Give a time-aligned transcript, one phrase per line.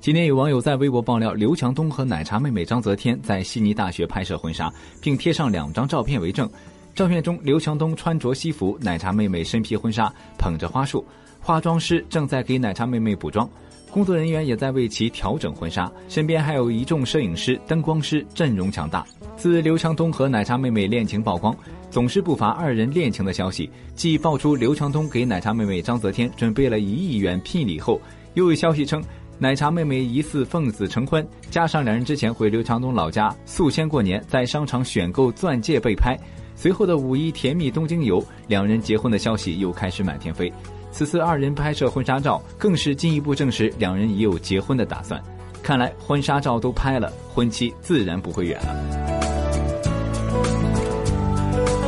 [0.00, 6.48] 今天有网友在微博爆料，刘强东和奶茶妹妹张泽天在悉尼大学拍摄婚纱，并贴上两张照片为证。
[6.94, 11.04] 照片中，刘强东穿着西服，奶茶妹妹身披婚纱，捧着花束，
[11.38, 13.46] 化妆师正在给奶茶妹妹补妆，
[13.90, 19.04] 工作人员也在为其调整婚纱，身边还有一众摄影师、灯光师，阵容强大。
[19.36, 21.54] 自刘强东和奶茶妹妹恋情曝光，
[21.90, 23.68] 总是不乏二人恋情的消息。
[23.94, 28.00] 继爆出刘强东给奶茶妹妹张泽天准备了一亿元聘礼后，
[28.32, 29.04] 又有消息称。
[29.42, 36.14] 奶茶妹妹疑似奉子成婚，加上两人之前回刘强东老家宿迁过年，在商场选购钻戒被拍，
[36.54, 40.52] 随后的五一甜蜜东京游，两人结婚的消息又开始满天飞。
[40.92, 45.18] 此次二人拍摄婚纱照，更是进一步证实两人已有结婚的打算。
[45.62, 48.99] 看来婚纱照都拍了，婚期自然不会远了。